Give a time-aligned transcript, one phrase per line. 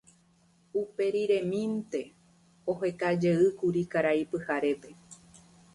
[0.81, 2.01] Uperiremínte
[2.75, 4.89] ohekajeýkuri Karai Pyharépe.